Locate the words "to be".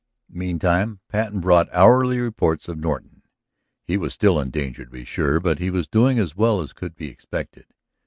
4.83-5.05